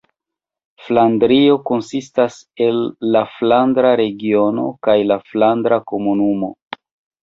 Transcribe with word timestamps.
Flandrio 0.85 1.57
konsistas 1.71 2.39
el 2.69 2.81
la 3.17 3.23
Flandra 3.37 3.95
Regiono 4.05 4.69
kaj 4.91 5.01
la 5.15 5.23
Flandra 5.31 5.85
Komunumo. 5.95 6.57